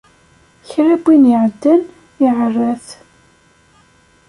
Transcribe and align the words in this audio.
Kra 0.69 0.95
n 0.97 1.01
win 1.03 1.23
iɛeddan, 1.33 1.81
iɛerra-t. 2.25 2.87